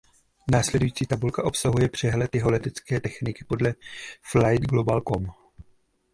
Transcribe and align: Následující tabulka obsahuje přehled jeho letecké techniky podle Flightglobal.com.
Následující 0.51 1.05
tabulka 1.05 1.43
obsahuje 1.45 1.89
přehled 1.89 2.35
jeho 2.35 2.51
letecké 2.51 2.99
techniky 2.99 3.43
podle 3.43 3.73
Flightglobal.com. 4.21 5.27